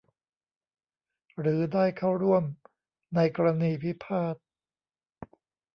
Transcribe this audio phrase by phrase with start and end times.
[1.39, 2.43] หรือได้เข้าร่วม
[3.15, 4.35] ในกรณีพิพาท